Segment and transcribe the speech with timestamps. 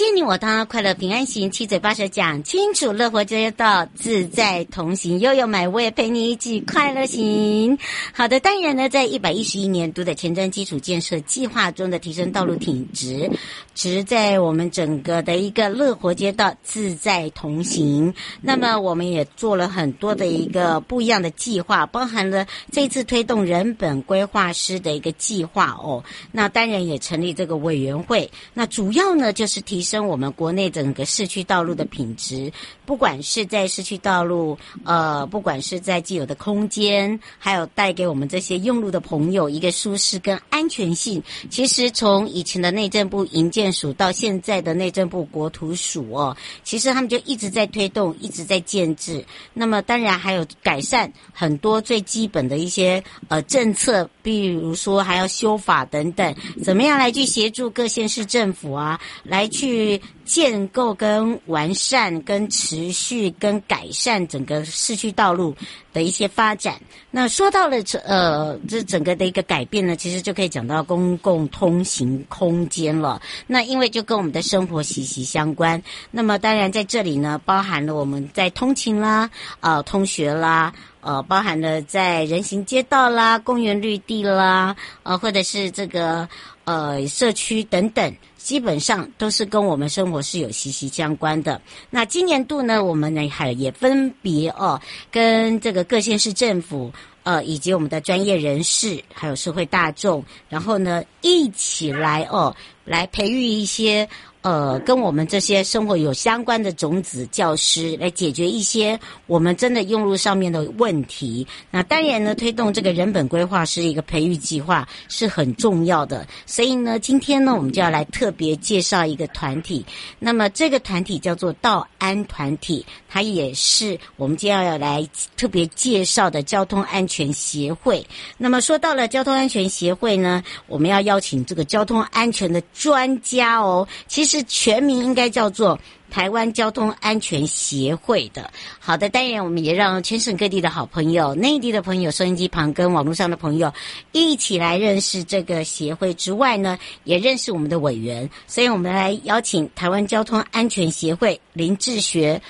[0.00, 7.76] 迎接你我他，快乐平安行，七嘴八舌讲清楚，乐活街道自在同行，悠悠美味陪你一起快乐行。
[8.14, 13.30] 好的，当然呢，在一百一十一年度的前瞻基础建设计划中的提升道路品质，
[13.74, 18.14] 只在我们整个的一个乐活街道自在同行。
[18.40, 26.02] 那么，我们也做了很多的一个不一样的计划，包含了这次推动人本规划师的一个计划哦。
[26.32, 29.84] 那当然也成立这个委员会，那主要呢就是提。
[29.90, 32.52] 升我们国内整个市区道路的品质，
[32.86, 41.20] 不管是在市区道路，呃，不管是在既有的空间，还有带给我们这些用路的朋友一个舒适跟安全性。
[41.50, 49.24] 其实从以前的内政部营建署到现在的内政部国土署哦，其实他们就一直在推动，一直在建制。
[49.52, 59.69] 那么当然还有改善很多最基本的一些呃政策，比如说还要修法等等，怎么样来去协助各县市政府啊，来去。
[59.70, 65.54] 去建构、跟完善、跟持续、跟改善整个市区道路
[65.92, 66.74] 的一些发展。
[67.10, 73.20] 那说到了这呃，这整个的一个改变呢，其实就可以讲到公共通行空间了。
[73.46, 75.80] 那因为就跟我们的生活息息相关。
[76.10, 86.28] 那么当然在这里呢，包含了我们在通勤啦、呃，通学啦，呃，包含了在人行街道啦、公园绿地啦，呃，或者是这个
[86.64, 88.12] 呃社区等等。
[88.42, 91.60] 基本上都是跟我们生活是有息息相关的。
[91.90, 94.80] 那今年度呢，我们呢还也分别哦，
[95.10, 96.90] 跟这个各县市政府
[97.22, 104.08] 呃，以及我们的专业人士，还有社会大众，然后呢一起来哦，来培育一些。
[104.42, 111.46] 呃，跟我们这些生活有相关的种子教师来解决一些我们真的用路上面的问题。
[111.70, 116.26] 那当然呢，推动这个人本规划是一个培育计划是很重要的。
[116.46, 119.84] 所以呢，今天呢，我们就要来特别介绍一个团体。
[120.18, 128.02] 那么这个团体叫做道安团体，它也是我们今天要来特别介绍的交通安全协会。
[128.38, 133.86] 那么说到了交通安全协会呢，我们要邀请这个交通安全的专家哦。
[134.08, 134.29] 其实。
[134.30, 135.76] 是全名应该叫做
[136.08, 138.48] 台湾交通安全协会的。
[138.78, 143.72] 好的，当然我们也让全省各地的好朋友、内地的朋友、收音机旁跟网络上的朋友
[144.12, 148.30] 一起来认识这个协会之外呢，也认识我们的委员。
[148.46, 152.40] 所以我们来邀请台湾交通安全协会林志学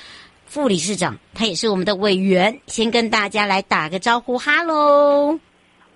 [0.46, 5.40] 副理事长，他也是我们的委员，先跟大家来打个招呼，哈喽。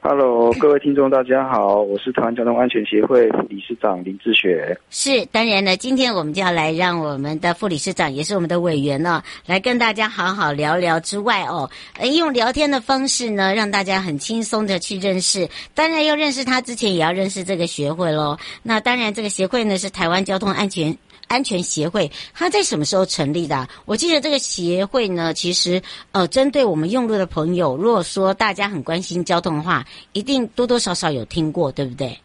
[0.07, 4.79] Hello，各位听众，大家好，我是台湾交通安全协会副理事长林志学。
[4.91, 11.71] 是，当然呢，今天我们就要来让我们的副理事长，也是我们的委员呢，来跟大家好好聊聊之外哦，
[12.15, 15.49] 用聊天的方式呢，让大家很轻松的去认识。
[15.73, 18.37] 当然要认识他之前，也要认识这个协会喽。
[18.63, 20.95] 那当然，这个协会呢是台湾交通安全。
[21.29, 23.69] 安全协会，它在什么时候成立的？
[23.85, 25.81] 我记得这个协会呢，其实
[26.13, 32.19] 呃，针对我们用路的朋友，如果说大家很关心交通的话，一定多多少少有听过，对不对？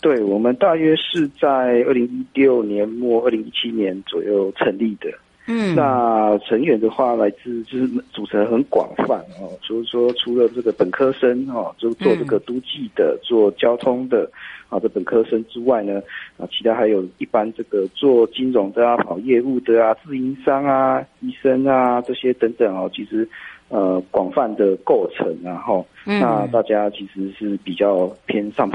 [0.00, 5.08] 对，我们大约是在二零一六年末、二零一七年左右成立的。
[5.46, 14.30] 嗯，那成员的话，来自就是组成很广泛哦，所以说除了这个本科生哦，就做这个都计的、做交通的。
[14.68, 16.00] 啊的本科生之外呢，
[16.38, 23.28] 啊，其他还有一般这个做金融的啊、跑业务的啊、自营商啊、医生啊这些等等哦，其实
[23.68, 28.66] 呃广泛的构成，然后、嗯、那大家其实是比较偏上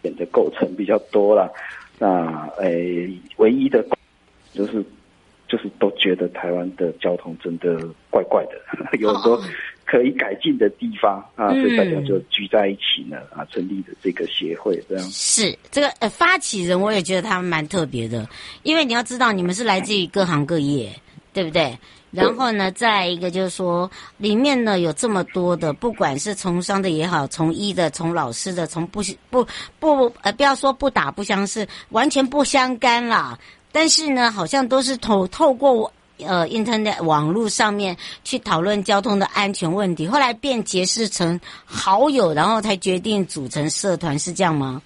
[0.00, 1.50] 点的构成比较多啦。
[1.98, 3.84] 那诶、欸，唯一的
[4.52, 4.80] 就是
[5.52, 7.78] 就是都觉得台湾的交通真的
[8.08, 8.52] 怪怪的，
[8.98, 9.38] 有很多
[9.84, 15.04] 可以改进的地方、哦、啊，所以大家就聚在一起呢啊，成立的这个协会这样。
[15.10, 18.26] 是这个呃发起人，我也觉得他们蛮特别的，
[18.62, 20.90] 因为你要知道，你们是来自于各行各业，
[21.34, 21.78] 对不对？
[22.10, 29.46] 然后呢，再一个就是说，里面呢有这么多的，不管是从商的也好，从医的，从老师的，从不不
[29.78, 33.38] 不呃，不要说不打不相识，完全不相干啦。
[33.72, 44.80] 但是呢，好像都是透透过呃 Internet 网络上面去讨论交通的安全问题，后来便结识成好友，然后才决定组成社团，是这样吗？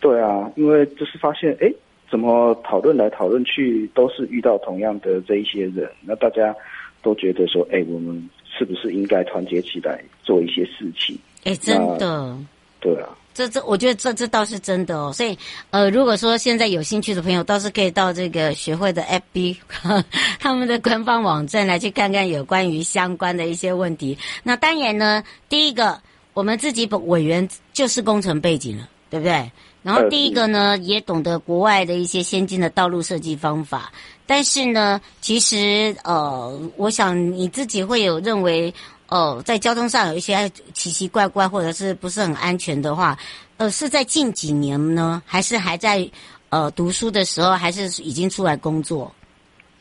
[0.00, 1.66] 对啊，因为就是发现哎。
[1.66, 1.74] 诶
[2.10, 6.54] 怎么讨论来讨论去，都是遇到同样的这一些人，那大家
[7.02, 11.18] 都觉得说，哎，我们是不是应该团结起来做一些事情？
[11.42, 12.38] 哎，真的，
[12.78, 15.12] 对啊，这这，我觉得这这倒是真的哦。
[15.12, 15.36] 所以，
[15.70, 19.56] 呃，如果说现在有兴趣的朋友，倒是可以到这个学会的 FB
[20.38, 24.16] 他们的官方网站来去看看有关于相关的一些问题。
[24.42, 26.00] 那当然呢，第一个，
[26.32, 29.50] 我们自己本委员就是工程背景了，对不对？
[29.82, 33.92] 然后第一个呢，也懂得国外的一些先进的道路设计方法，
[34.26, 38.74] 但是呢，其实呃，我想你自己会有认为，哦、
[39.14, 43.16] 呃，在交通上有一些奇奇怪怪或者是不是很安全的话，
[43.58, 46.04] 呃，是在近几年呢，还是还在
[46.48, 49.14] 呃读书的时候，还是已经出来工作？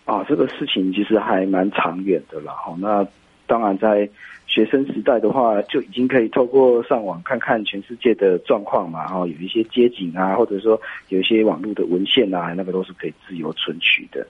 [0.06, 2.76] 啊，这个事情其实还蛮长远的了哈。
[2.78, 3.04] 那
[3.48, 4.08] 当然在。
[4.46, 14.28] 学生时代的话，就已经可以透过上网看看全世界的状况嘛，然后有一些街景啊，或者说有一些网络的文献啊，那个都是可以自由存取的。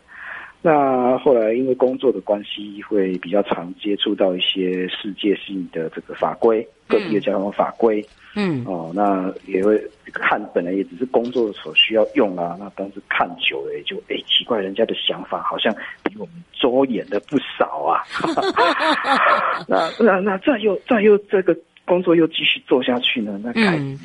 [0.65, 8.03] 那后来因为工作的关系，会比较常接触到一些世界性的这个法规，各地的交通法规。
[8.35, 9.77] 嗯，哦，那也会
[10.13, 12.55] 看，本来也只是工作所需要用啦。
[12.57, 15.71] 那但是看久了，也就哎，奇怪，人家的想法好像
[16.01, 18.01] 比我们周延的不少啊。
[19.67, 23.37] 那那那再又再又这个工作又继续做下去呢？
[23.43, 23.97] 那开始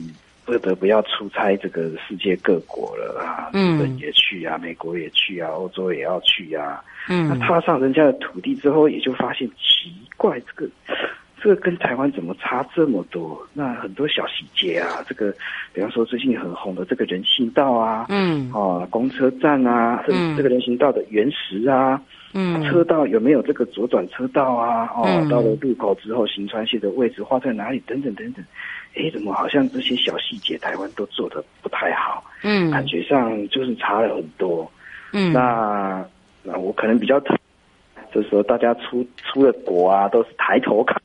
[0.49, 6.83] 不得不要出差这个世界各国了啊，日本也去啊，美国也去啊，欧洲也要去啊。
[7.11, 10.71] 嗯，那踏上人家的土地之后，也就发现奇怪，这个
[11.43, 13.47] 这个跟台湾怎么差这么多？
[13.53, 15.31] 那很多小细节啊，这个
[15.75, 22.01] 比方说最近很红的这个人行道啊，嗯，啊，公车站啊，嗯，这个人行道的原石啊，
[22.33, 24.91] 嗯，车道有没有这个左转车道啊？
[24.97, 27.83] 哦，到了路口之后，行穿线的位置画在哪里？
[27.87, 28.43] 等等等等。
[28.95, 32.25] 哎，怎么好像这些小细节台湾都做的不太好？
[32.43, 34.71] 嗯，感觉上就是差了很多。
[35.13, 36.05] 嗯，那
[36.43, 37.19] 那我可能比较，
[38.13, 41.01] 就是说大家出出了国啊，都是抬头看。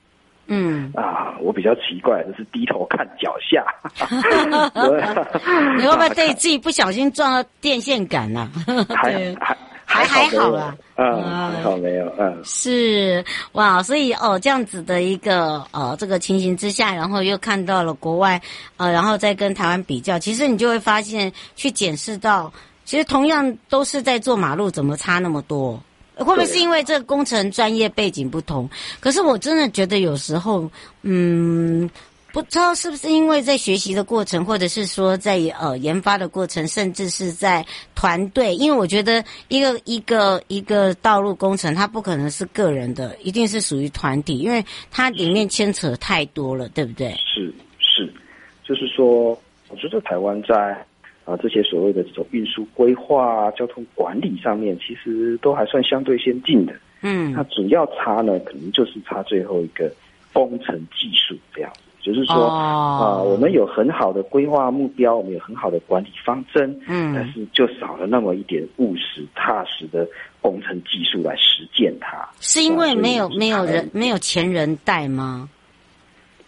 [0.48, 3.66] 嗯啊，我比较奇怪，就是低头看脚下。
[4.76, 5.02] 对
[5.78, 8.50] 你会不会对自己不小心撞到电线杆呢？
[8.90, 9.56] 还 还。
[10.04, 13.24] 还还好啦，嗯，还好没有，嗯，是
[13.54, 18.42] 哇，所以哦，这样子的一个呃这个情形之下，然后又看到了国外，
[18.78, 22.52] 呃，然后再跟台湾比较，其实你就会发现，去检视到，
[22.86, 25.82] 其实同样都是在做马路，怎么差那么多？
[26.16, 28.70] 会不会是因为这个工程专业背景不同？
[29.00, 30.70] 可是我真的觉得有时候，
[31.02, 31.90] 嗯。
[32.34, 37.64] 不知道是不是因为在学习的过程，或者是说在呃研发的过程，甚至是在
[37.94, 38.56] 团队。
[38.56, 47.14] 因为我觉得一个一个一个道路工程，它不可能是个人的，一定是属于团体，因为它里面牵扯太多了，对不对？
[47.24, 48.12] 是是，
[48.64, 50.56] 就是说，我觉得台湾在
[51.26, 56.74] 啊这些所谓的这种运输规划、交通管理上面，其实都还算相对先进的。
[57.02, 59.94] 嗯，那主要差呢，可能就是差最后一个
[60.34, 61.72] 工程技术这样。
[62.04, 63.18] 就是说啊、oh.
[63.18, 70.06] 呃，我们有很好的规划目标，我们有很好的管理方针，嗯，但是就少了那么一点务实、踏实的
[70.42, 72.28] 工程技术来实践它。
[72.42, 75.50] 是因为没有没有人没有前人带吗？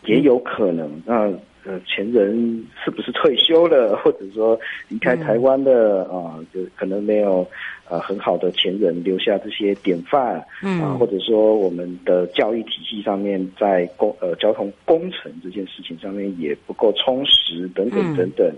[0.06, 1.02] 也有可能。
[1.06, 1.40] 那呃，
[1.86, 6.45] 前人是不是退休了，或者说离开台湾的啊、嗯呃？
[6.53, 7.48] 就可能没有。
[7.88, 18.51] 呃，很好的前人留下这些典范，嗯，啊，或者说我们的教育体系上面，在工呃交通工程这件事情上面也不够充实，等等等等，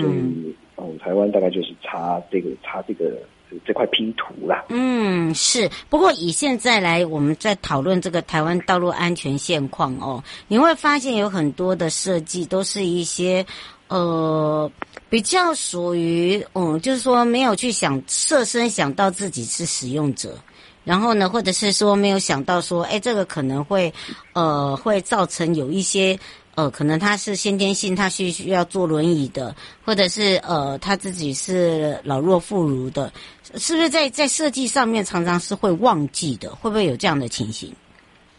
[0.00, 3.18] 所以哦，台湾大概就是差这个差这个
[3.64, 4.64] 这块拼图啦。
[4.68, 5.70] 嗯，是。
[5.88, 13.44] 不过以现在来，我们在讨论这个台湾道路安全现况哦，你会发现有很多的设计都是一些。
[13.88, 14.68] 呃，
[15.08, 20.36] 比较属于，嗯，就是说没有去想设身想到自己是使用者，
[20.82, 23.94] 然后呢，或者是说没有想到说，哎，这个可能会，
[24.32, 26.18] 呃，会造成有一些，
[26.56, 33.12] 呃，可能他是先天性，他需需要坐轮椅的，或者是呃，他自己是老弱妇孺的，
[33.56, 36.48] 是不是在在设计上面常常是会忘记的？
[36.54, 37.70] 会不会有这样的情形？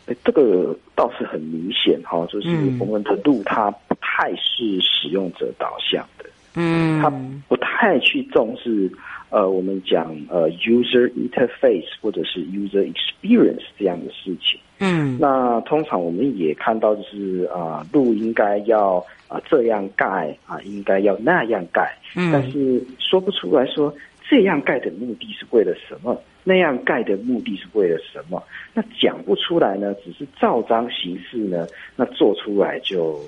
[0.07, 7.09] 哎，这个倒是很明显哈，就是我们的路它不太是使用者导向的，嗯，它
[7.47, 8.91] 不太去重视。
[9.29, 14.59] 呃，我们讲呃，user interface 或者是 user experience 这样的事情。
[14.79, 21.97] 嗯，那通常我们也看到就是啊、呃，路应该要啊、呃、这样盖啊，应该要那样盖。
[22.15, 23.93] 嗯，但是说不出来说
[24.29, 28.41] 这样盖的目的是为了什么，那样盖的目的是为了什么？
[28.73, 33.19] 那讲不出来呢，只是照章行事呢，那做出来就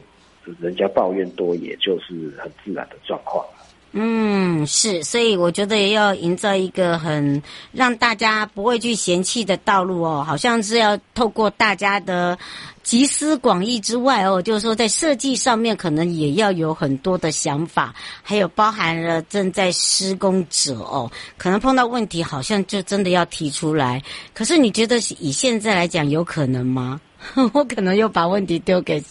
[0.62, 3.44] 人家抱怨多，也就是很自然的状况。
[3.92, 7.42] 嗯，是，所以我觉得也要营造一个很
[7.72, 12.38] 让大家不会去嫌弃的道路哦，好像是要透过大家的
[12.84, 17.92] 集思广益之外哦，就是说在设计上面可能也要有很多的想法，
[18.22, 24.00] 还有包含了正在施工者哦，可能碰到问题好像就真的要提出来。
[24.36, 27.02] 可是你觉得以现在来讲有可能吗？
[27.54, 29.02] 我可能又把问题丢给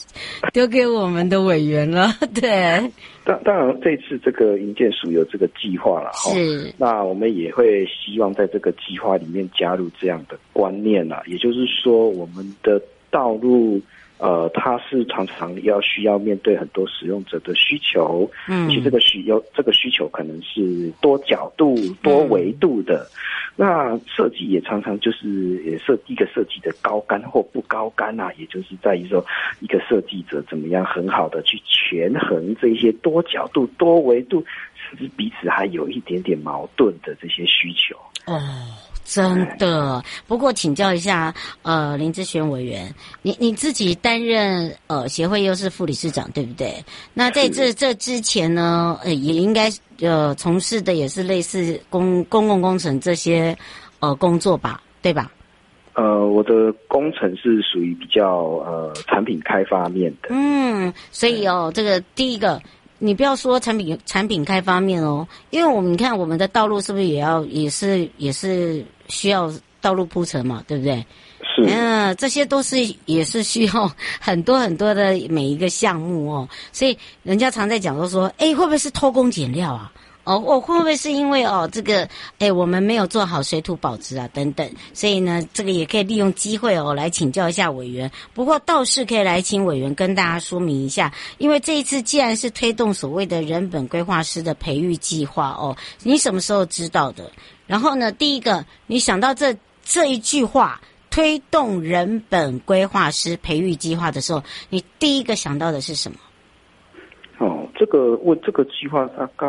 [0.53, 2.91] 丢给我们的委员了， 对。
[3.25, 6.73] 当当然，这次这个营建署有这个计划了哈，是。
[6.79, 13.81] 那我们也会希望在这个计划里面加入这样的观念啦，也就是说，我们的道路。
[14.19, 23.09] 呃，它是常常要需要面对很多使用者的需求，嗯，其实这个需要这个需求可能是多角度、多维度的，
[23.57, 29.25] 嗯、那设计也常常就是也设一个设计的高干或不高干啊，也就是在于说
[29.61, 34.45] 一个设计者怎么样很好的去权衡这些多角度、多维度，
[34.75, 37.97] 甚至彼此还有一点点矛盾的这些需求，
[38.27, 38.35] 哦。
[39.11, 46.85] 真的，不过请教一下，呃，林之玄委员，你你自己担任呃协会又是副理事长，对不对？
[47.15, 49.71] 那在这这之前呢，呃，也应该
[50.03, 53.57] 呃从事的也是类似公公共工程这些
[54.01, 55.33] 呃工作吧，对吧？
[55.95, 58.29] 呃，我的工程是属于比较
[58.67, 60.29] 呃产品开发面的。
[60.29, 62.61] 嗯，所以哦，这个第一个。
[63.01, 71.05] 你不要说产品产品开发面哦，因为我们你看我们的道路是不是也要也是也是需要道路铺成嘛，对不对？
[71.57, 71.65] 是。
[71.67, 79.93] 嗯，这些都是也是需要很多很多的每一个项目哦，所以人家常在讲都说，诶，会不会是偷工减料啊？
[80.29, 82.07] 哦，我会不会是因为哦，这个
[82.39, 88.11] 哎，我们没有做好水土保持啊，等等，所以呢，这个也可以利用机会哦，来请教一下委员。
[88.35, 97.33] 不过倒是可以来请委员跟大家说明一下，因为这一次既然是推动所谓的人本规划师的培育计划哦，你什么时候知道的？
[97.67, 106.19] 然后呢，第一个，你想到这这一句话，推动人本规划师培育计划的时候，你第一个想到的是什么？
[107.77, 109.47] 这个我这个计划大概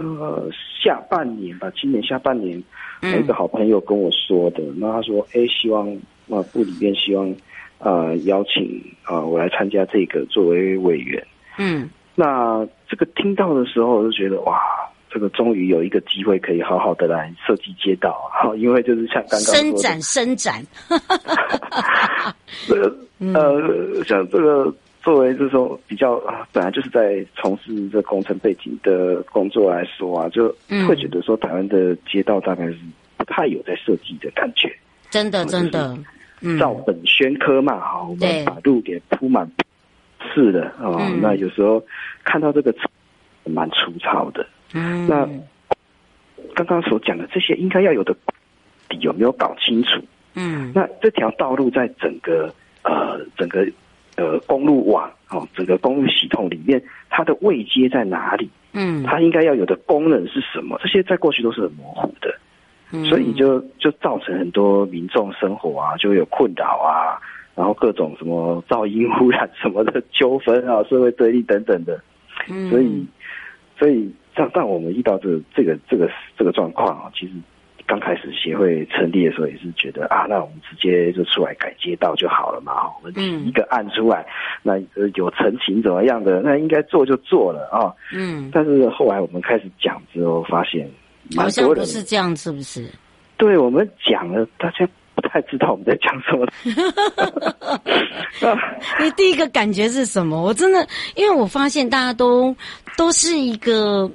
[0.00, 0.48] 呃
[0.82, 2.62] 下半年吧，今年下半年，
[3.02, 5.86] 有一个好朋友跟我说的，那他说，哎，希望
[6.30, 7.30] 啊部里面希望
[7.78, 11.22] 啊邀请啊我来参加这个作为委员，
[11.58, 14.58] 嗯，那这个听到的时候我就觉得哇，
[15.10, 20.66] 这个终于有一个机会可以好好的来设计街道，好， 因为就是像刚刚伸展伸展，
[22.66, 22.96] 这个
[23.34, 24.74] 呃 像这个。
[25.08, 30.54] 作为这种比较啊，本来就是在从事这工程背景的工作来说啊，就
[30.86, 32.76] 会觉得说台湾的街道大概是
[33.16, 34.70] 不太有在设计的感觉。
[35.08, 35.96] 真的，真的，
[36.58, 39.50] 照本宣科嘛，哈，我们把路给铺满
[40.34, 41.10] 是的啊。
[41.22, 41.82] 那有时候
[42.22, 42.74] 看到这个
[43.44, 44.46] 蛮粗糙的。
[44.74, 45.26] 嗯，那
[46.54, 48.14] 刚刚所讲的这些应该要有的
[48.90, 50.02] 底有没有搞清楚？
[50.34, 53.66] 嗯，那这条道路在整个呃整个。
[54.18, 58.50] 呃，公路网哦，整个公路系统里面，它的位阶在哪里？
[58.72, 60.76] 嗯，它应该要有的功能是什么？
[60.82, 62.36] 这些在过去都是很模糊的，
[62.90, 67.14] 嗯，所以就就造成很多民众生活啊，就有困扰啊，
[67.54, 72.00] 然后各种什么噪音污染什么的纠纷啊， 社会对立等等的，
[72.50, 73.06] 嗯，所以
[73.78, 77.34] 所以当当我们遇到这个、这个这个这个状况啊，其实。
[77.88, 82.86] 刚开始协会成立的时候，也是觉得啊，那我们直接就出来改街道就好了嘛。
[82.98, 84.26] 我们提一个案出来，
[84.62, 84.74] 那
[85.14, 87.90] 有成情怎么样的，那应该做就做了啊。
[88.12, 88.50] 嗯。
[88.52, 90.86] 但是后来我们开始讲之后，发现
[91.34, 92.86] 好像不是这样，是不是？
[93.38, 96.46] 对，我们讲了，大家不太知道我们在讲什么。
[99.00, 100.42] 你第一个感觉是什么？
[100.42, 102.54] 我真的，因为我发现大家都
[102.98, 104.10] 都是一个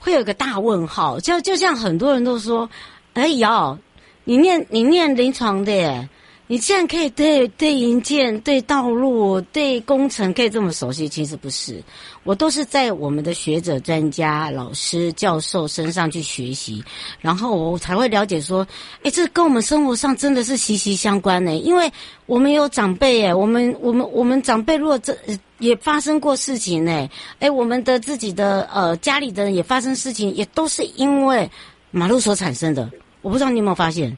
[0.00, 2.68] 会有一个大问号，就就像很多人都说。
[3.14, 3.78] 哎呦，
[4.24, 6.08] 你念你念临床的耶。
[6.48, 11.08] 你竟然可以对对营建、对道路、对工程可以这么熟悉？
[11.08, 11.82] 其实不是，
[12.24, 16.84] 我都是在我们的学者、专家、老师、教授身上去学习，
[17.22, 18.66] 然后我才会了解说，
[19.02, 21.56] 哎，这跟我们生活上真的是息息相关呢。
[21.56, 21.90] 因为
[22.26, 25.16] 我们有长辈哎，我们我们我们长辈如果这
[25.58, 31.50] 也发生过事情呢，哎，我们的自己的呃家里的人也发生事情，也都是因为
[31.92, 32.90] 马路所产生的。
[33.20, 34.16] 我不知道你有没有发现？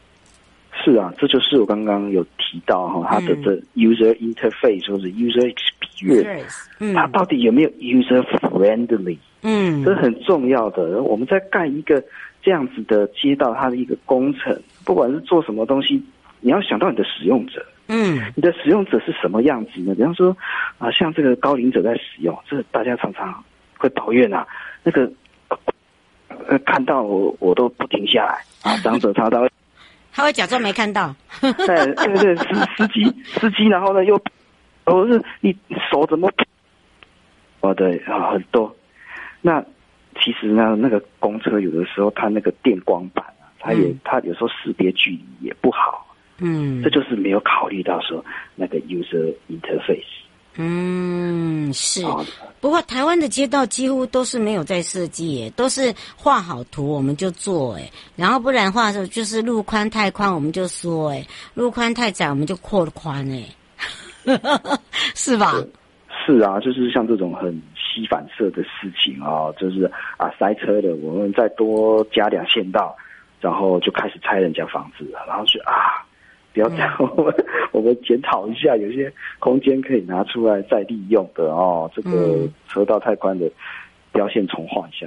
[0.83, 9.17] 是啊，这就是我刚刚有提到哈，它的的 user interface 或者 user experience，嗯，它到底有没有 user friendly？
[9.43, 11.03] 嗯，这是很重要的。
[11.03, 12.03] 我们在盖一个
[12.43, 16.03] 这样子的街道，它的一个工程，不管是做什么东西，
[16.41, 19.95] 你要想到你的使用者，嗯，你的使用者是什么样子呢？
[19.95, 20.37] 比方说
[20.79, 23.43] 啊，像这个高龄者在使用，这大家常常
[23.79, 24.47] 会抱怨啊，
[24.83, 25.11] 那个
[26.49, 29.49] 呃，看到我我都不停下来啊，长者他都。
[30.13, 31.15] 他会假装没看到。
[31.41, 32.45] 对对对，司
[32.77, 34.21] 司机司机，然后呢又，
[34.85, 35.57] 我是你
[35.91, 36.31] 手怎么？
[37.61, 38.75] 哦对啊很多。
[39.41, 39.61] 那
[40.23, 46.07] 其实呢，那个公车有的时候它那个电光板啊，它也、嗯、它有时候识别距离也不好。
[46.39, 48.25] 嗯，这就是没有考虑到说
[48.55, 50.05] 那个 user interface。
[50.57, 52.03] 嗯，是。
[52.61, 63.45] 不过台湾的街道几乎都是没有在设计耶，都是画好图我们就做哎，然后不然的话就就是路宽太宽我们就缩哎，路宽太窄我们就扩宽哎，
[65.15, 65.53] 是吧？
[66.25, 69.85] 是啊，就是像这种很吸反射的事情啊，就是
[70.17, 72.97] 啊塞车的，我们再多加两线道，
[73.41, 76.01] 然后就开始拆人家房子了，然后去啊。
[76.55, 77.35] 不要这样，我们
[77.73, 81.91] 我们检讨一下，有些空间可以拿出来再利用的哦。
[81.95, 83.51] 这个车道太宽的
[84.13, 85.07] 标线重画一下，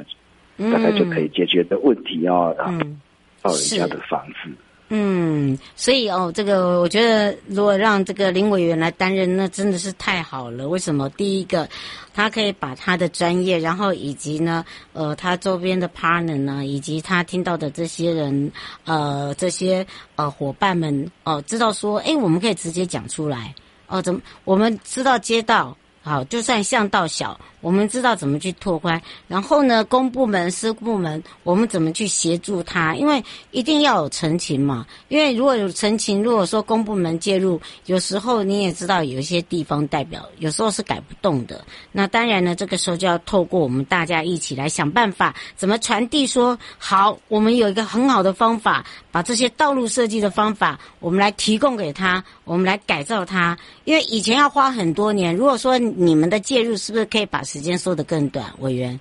[0.72, 2.54] 大概就可以解决的问题哦。
[2.68, 3.00] 嗯，
[3.42, 4.52] 到人家的房子。
[4.90, 10.66] 嗯，所以哦，这个我觉得，如果让这个林委员来担任，那真的是太好了。
[10.66, 11.10] 为什么？
[11.10, 11.68] 第一个，
[12.14, 14.64] 他可以把他的专业，然后以及呢，
[14.94, 18.52] 呃，他周边的 partner 呢，以及他听到的这些人，
[18.86, 19.86] 呃，这些
[20.16, 23.54] 呃伙伴们，哦、知道说，哎，我们可以直接讲出来，
[23.88, 24.22] 哦、怎么？
[24.46, 25.76] 我们知道街道。
[26.04, 29.02] 好，就算巷道小，我们知道怎么去拓宽。
[29.28, 32.96] 然后呢，公部门、私部门，我们怎么去协助他？
[32.96, 34.86] 因为一定要有陈情嘛。
[35.08, 41.64] 因为如果有陈情，如果说公部门介入，有时候你也知道，有一些地方代表有时候是改不动的。
[41.92, 53.58] 那当然呢，这个时候就要透过我们大家一起来想办法，怎么传递说好，我们有一个很好的方法，把这些道路设计的方法，我们来提供给他，我们来改造他。
[53.84, 58.46] 因为以前要花很多年，如果说你们的介入是不是可以把时间缩得更短？
[58.60, 59.00] 委员，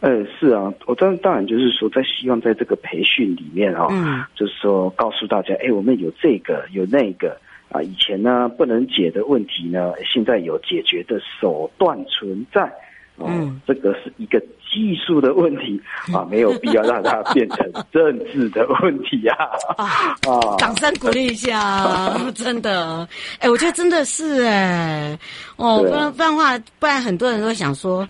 [0.00, 12.72] 呃，是啊，我当当然就是说，在希望在这个培训里面啊、哦，嗯，就是说告诉大家，哎，我们有这个有那个啊，以前呢不能解的问题呢，现在有解决的手段存在。
[13.16, 15.80] 哦、嗯，这个是一个技术的问题
[16.12, 17.58] 啊， 没有必要让它变成
[17.92, 19.36] 政治的问题啊！
[19.76, 19.84] 啊，
[20.26, 23.06] 啊掌声鼓励一下， 真的，
[23.38, 25.16] 哎，我觉得真的是哎，
[25.54, 28.06] 哦，不然不然的话，不然很多人都会想说，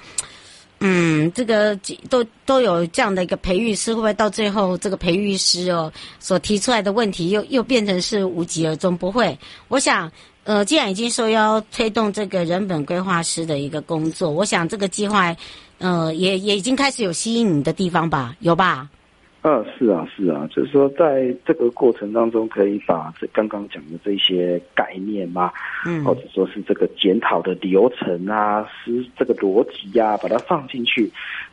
[0.81, 8.97] 嗯，这个都都有这样的一个培育师，会不会到最后这个培育师哦所提出来的问题又又变成是无疾而终？
[8.97, 9.39] 不会，
[9.69, 10.11] 我想。
[10.45, 15.35] 呃，既然已经受邀推动这个人本规划师的一个工作，我想这个计划，
[15.79, 18.37] 呃，也也已经开始有吸引你的地方吧？
[18.41, 18.89] 有吧？
[19.41, 25.53] 嗯、呃，是啊，是啊，就是说在这个过程当中，可以把这刚刚讲的这些概念嘛，
[25.85, 31.11] 嗯，或者说是这个检讨的流程啊，是这个逻辑呀，把它放进去。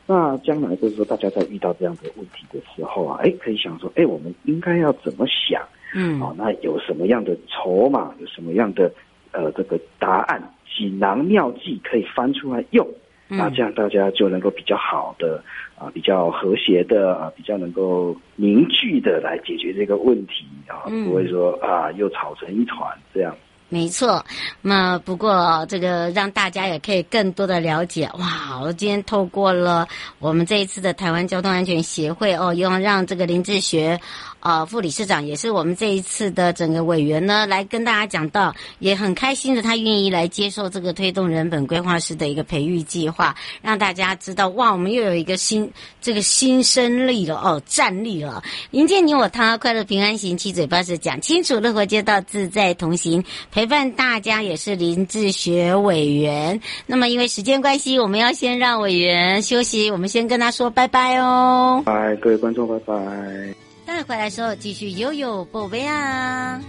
[0.08, 5.62] 那将来就是说，大家在遇到这样的问题的时候啊，哎，可以想说，哎，我们应该要怎么想？
[5.94, 8.92] 嗯，好、哦，那有什么样的筹码，有什么样的
[9.32, 10.42] 呃这个答案，
[10.78, 12.88] 锦囊妙计可以翻出来用？
[13.30, 15.42] 嗯、那这样大家就能够比较好的
[15.76, 23.34] 啊、呃，比较和谐的啊，比较能够凝聚的来解决这个问题啊，嗯、不会说啊又吵成一团这样。
[23.70, 24.22] 没错，
[24.62, 28.60] 那不过这个让大家也可以更多的了解哇！
[28.62, 29.88] 我今天透过了
[30.20, 33.98] 我们这一次的台湾交通安全协会哦，用让这个林志学。
[34.42, 56.60] 啊、副理事长也是我们这一次的整个委员呢，来跟大家讲到，也很开心的，他愿意来接受这个推动人本规划师的一个培育计划，让大家知道哇，我们又有一个新这个新生力了哦，战力了，迎接你我他，快乐平安行，七嘴八舌讲清楚，乐活街道自在同行，陪伴大家也是林志学委员。
[56.88, 63.61] 那么因为时间关系，我们要先让委员休息，我们先跟他说拜拜哦，拜，各位观众，拜拜。
[63.92, 66.62] 待会回来时候继续悠悠宝贝啊。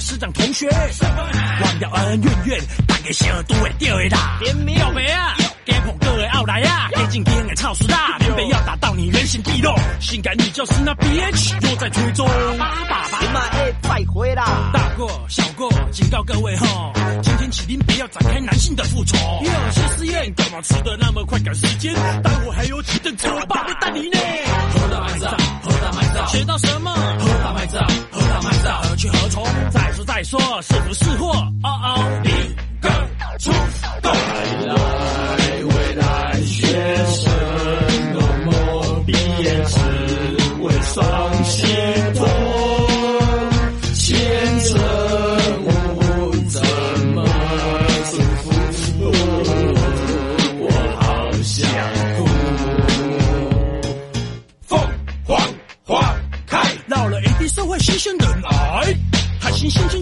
[0.00, 4.38] 师长同学，忘掉恩恩怨怨，大家小都会掉的啦。
[4.40, 9.72] 点名告别啊，给捧各位奥莱啊，给进天的超师大，准备要打到你原形毕露。
[10.00, 12.26] 性感女教师那 bitch 又在推中。
[12.58, 14.70] 爸爸爸，妈哎，快回啦！
[14.72, 19.16] 大过小过，警告各位哈，今天起兵，不要展开男性的复仇。
[19.42, 21.94] 有些实验干嘛吃的那么快赶时间？
[22.22, 24.18] 待会还有几顿车爸带你呢。
[24.74, 26.92] 喝大卖账，喝大卖账，学到什么？
[26.92, 28.05] 喝大卖账，喝
[28.40, 29.44] 何去何从？
[29.70, 31.30] 再说再说，是福是祸？
[31.62, 32.28] 哦哦，一
[32.80, 32.88] 个
[33.38, 33.52] 出
[34.02, 34.12] 动。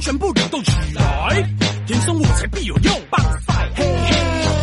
[0.04, 1.42] 全部流动起来。
[1.86, 4.14] 天生我才必有用，棒赛嘿嘿。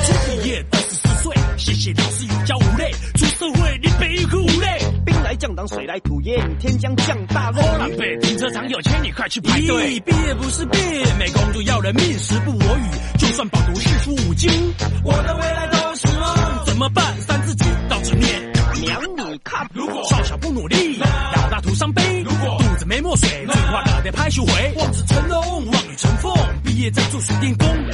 [0.06, 2.91] 初毕业二十四岁，谢谢老师有教无类。
[3.15, 4.77] 出社会你别一哭无泪。
[5.04, 7.65] 兵来将挡，水来土掩，天将降大任。
[7.80, 9.99] 南北停车场有钱，你快去排队。
[10.01, 10.80] 毕业不是病，
[11.17, 13.17] 没工作要人命，时不我与。
[13.17, 14.51] 就算饱读诗书五经，
[15.04, 16.65] 我的未来都是梦。
[16.67, 17.19] 怎么办？
[17.21, 18.30] 三字经到执念。
[18.80, 22.21] 娘你看，如果少小不努力，老大徒伤悲。
[22.21, 24.73] 如果肚子没墨水，废话了得拍手回。
[24.77, 25.31] 望子成龙，
[26.82, 27.90] 也在做水电工。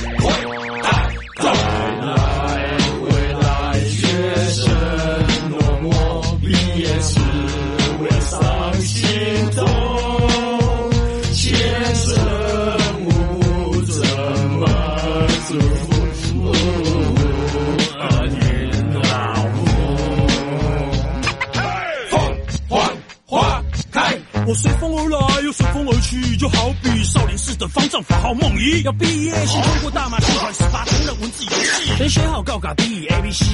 [24.48, 28.82] 我随风而来，又随风而去，就好比少林寺的方丈法号梦一。
[28.84, 33.46] 要毕业，先通过大马戏团十八层的文字游戏，先学好高卡 B A B C，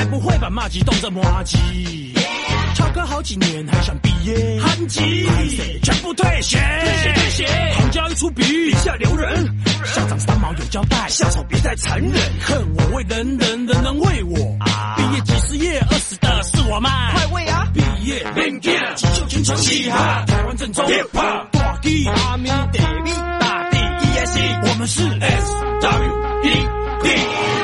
[0.00, 2.14] 才不会把骂鸡当成麻鸡。
[2.74, 5.28] 翘课好几年还想毕业，寒鸡
[5.82, 7.46] 全部退学，退学退学。
[7.76, 9.46] 行家一出笔，笔下留人。
[9.84, 14.56] 校长三毛有交代，下手别太残忍，恨我为人人，人人为我。
[14.60, 16.90] 啊，毕业即失业，饿死的是我们。
[17.12, 17.68] 快喂啊！
[17.74, 26.48] 毕业，明天继续青春嘻哈，台湾正宗 hiphop，大地阿弥陀佛，大地 ESC，我们是 S W E
[27.02, 27.59] D。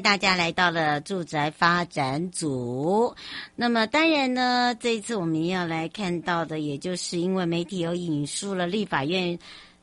[0.00, 3.14] 大家来到了住宅发展组。
[3.54, 9.38] 那么当然呢，这一次我们要来看到的，也就是因为媒体有引述了立法院。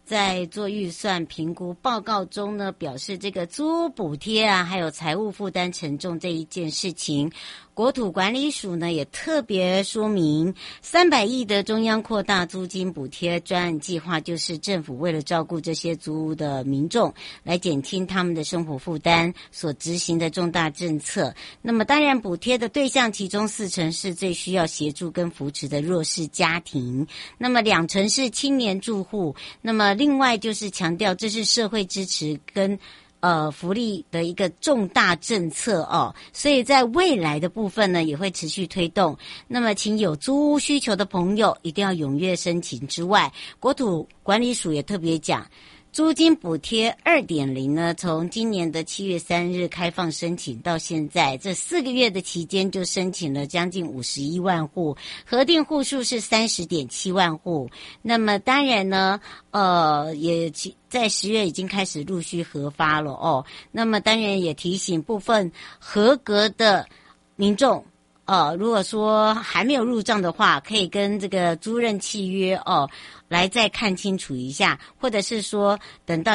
[0.06, 7.32] 在做预算评估报告中呢，表示这个租补贴啊，还有财务负担沉重这一件事情，
[7.74, 21.34] 国土管理署呢也特别说明，三百亿的中央扩大租金补贴专案计划，就是政府为了照顾这些租屋的民众，来减轻他们的生活负担所执行的重大政策。
[21.62, 27.08] 那么当然，补贴的对象其中四成是最需要协助跟扶持的弱势家庭，
[27.38, 29.94] 那么两成是青年住户，那么。
[29.94, 32.78] 另外就是强调，这是社会支持跟
[33.24, 39.18] 呃福利的一个重大政策哦，所以在未来的部分呢，也会持续推动。
[39.48, 42.86] 那么，请有租屋需求的朋友一定要踊跃申请。
[42.86, 43.32] 之外，
[43.62, 45.48] 国土管理署也特别讲。
[45.94, 57.70] 租金补贴二点零呢，从今年的七月三日开放申请到现在，这四个月的期间就申请了将近五十一万户，核定户数是三十点七万户。
[58.02, 60.52] 那么当然呢，呃，也
[60.90, 63.46] 在十月已经开始陆续核发了哦。
[63.72, 66.88] 那么当然也提醒部分合格的
[67.36, 67.86] 民众。
[68.26, 72.90] 呃，如果说还没有入账的话，可以跟这个租赁契约哦
[73.28, 76.34] 来再看清楚一下，或者是说等到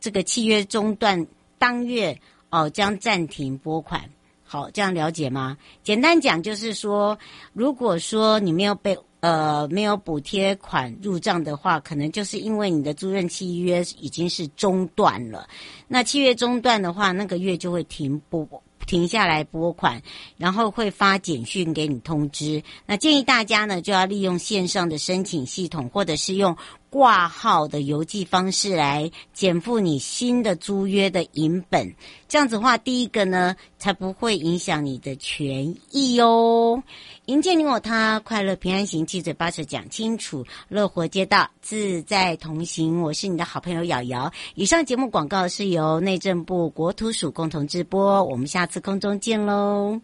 [0.00, 1.26] 这个契约中断
[1.58, 2.16] 当月
[2.50, 4.08] 哦，将暂停拨款。
[4.44, 5.56] 好，这样了解吗？
[5.82, 7.18] 简单讲就是说，
[7.52, 15.48] 如果说你没有被呃没有补贴款入账的话，可能就是因为你的租赁契约已经是中断了。
[15.88, 18.46] 那契约中断的话，那个月就会停拨。
[18.86, 20.02] 停下来拨款，
[20.36, 22.62] 然后会发简讯给你通知。
[22.86, 26.56] 那建议大家呢，就要利用线上的申请系统，或者是用
[26.94, 31.92] 挂号的邮寄方式来减负你新的租约的银本。
[32.28, 36.80] 这样子的话，第一个呢，才不会影响你的权益哦。
[37.24, 43.02] 迎接你我他，快乐平安行，七嘴八舌讲清楚，乐活街道自在同行。
[43.02, 44.30] 我是你的好朋友瑶瑶。
[44.54, 48.22] 以上节目广告是由内政部国土署共同直播。
[48.22, 50.00] 我们下次空中见喽。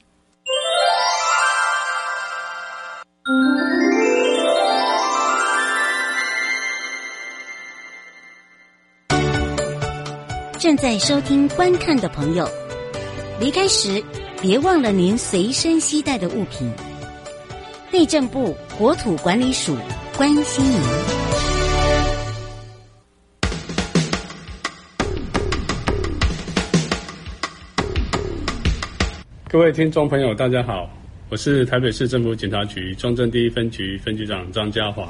[10.60, 12.46] 正在收听观看的朋友，
[13.40, 14.04] 离开时
[14.42, 16.70] 别忘了您随身携带的物品。
[17.90, 19.74] 内政部国土管理署
[20.18, 20.78] 关心您。
[29.48, 30.90] 各位听众朋友，大家好，
[31.30, 35.08] 我是台北市政府警察局中正第一分局分局长张家煌。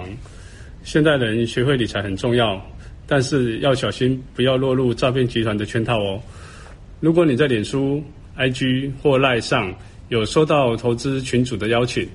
[0.85, 2.55] 现代人学会理财很重要，
[3.11, 6.23] 但是要小心，不要落入诈骗集团的圈套哦。
[7.01, 8.01] 如果你在脸书、
[8.39, 9.75] IG 或 LINE 上
[10.11, 12.09] 有收到投资群组的邀请，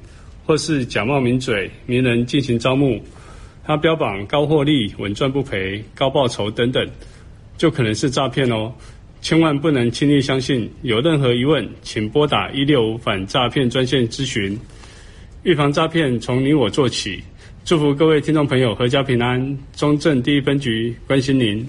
[0.46, 2.98] 或是假冒名嘴、名人进行招募，
[3.66, 6.88] 他标榜高获利、稳赚不赔、高报酬等等，
[7.58, 8.74] 就可能是诈骗哦。
[9.22, 10.72] 千万不能轻易相信。
[10.82, 14.58] 有任何疑问，请拨打一六五反诈骗专线咨询。
[15.44, 17.22] 预防诈骗，从你我做起。
[17.66, 19.58] 祝福各位听众朋友阖家平安。
[19.76, 21.68] 中正第一分局关心您。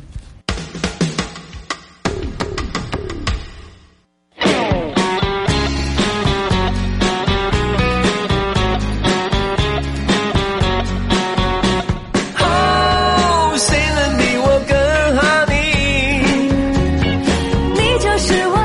[17.99, 18.56] 再见，我